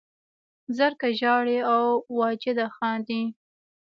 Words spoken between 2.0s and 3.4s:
واجده خاندي